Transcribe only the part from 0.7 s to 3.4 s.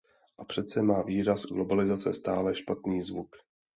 má výraz globalizace stále špatný zvuk.